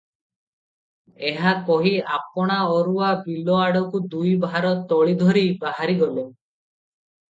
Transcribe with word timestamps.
ଏହା 1.31 1.51
କହି 1.67 1.91
ଆପଣା 2.17 2.57
ଅରୁଆ 2.79 3.13
ବିଲ 3.29 3.61
ଆଡ଼କୁ 3.69 4.05
ଦୁଇ 4.17 4.35
ଭାର 4.49 4.77
ତଳି 4.93 5.19
ଧରି 5.25 5.49
ବାହାରି 5.65 6.01
ଗଲେ। 6.05 6.31